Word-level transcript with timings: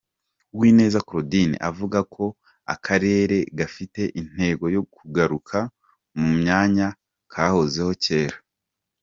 Uwineza 0.53 0.99
Claudine 1.07 1.55
avuga 1.69 1.99
ko 2.13 2.25
akarere 2.73 3.37
gafite 3.59 4.01
intego 4.21 4.65
yo 4.75 4.81
kugaruka 4.95 5.57
mu 6.17 6.27
myanya 6.39 6.87
kahozeho 7.31 7.93
kera. 8.05 8.37